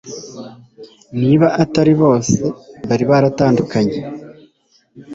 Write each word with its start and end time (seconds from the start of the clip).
niba 1.21 1.47
atari 1.63 1.93
bose, 2.01 2.41
bari 2.87 3.03
baratandukanye 3.11 3.99